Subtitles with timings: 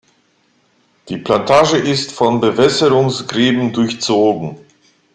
[1.09, 4.57] Die Plantage ist von Bewässerungsgräben durchzogen.